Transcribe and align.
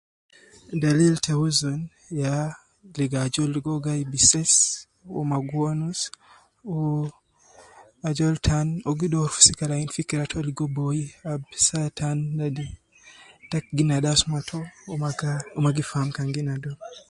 Dalil 0.83 1.13
ta 1.25 1.33
uzun 1.45 1.79
ya 2.21 2.33
ligo 2.99 3.17
ajol 3.25 3.49
ligo 3.55 3.69
uwo 3.71 3.83
gai 3.85 4.01
bises, 4.11 4.53
uwo 5.09 5.21
ma 5.31 5.37
gi 5.47 5.55
wonus, 5.61 5.99
wuu 6.69 7.03
ajol 8.09 8.35
tan 8.47 8.67
uwo 8.85 8.93
gidoru 8.99 9.33
fi 9.33 9.41
sika 9.47 9.65
lain 9.71 9.93
fikira 9.95 10.29
too 10.31 10.45
ligo 10.47 10.65
boyi 10.75 11.05
ab 11.31 11.41
saa 11.67 11.93
tan 11.99 12.17
ladi 12.39 12.67
tagi 13.49 13.83
nadi 13.85 14.07
asma 14.13 14.39
too, 14.49 14.65
uwo 14.87 14.95
maga 15.03 15.31
uwo 15.53 15.59
magi 15.65 15.83
faam 15.89 16.07
kan 16.15 16.27
gi 16.35 16.41
nado 16.47 16.71